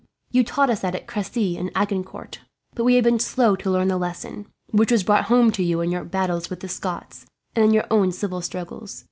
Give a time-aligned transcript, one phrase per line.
[0.31, 2.39] You taught us that at Cressy and Agincourt;
[2.73, 5.79] but we have been slow to learn the lesson, which was brought home to you
[5.81, 8.99] in your battles with the Scots, and in your own civil struggles.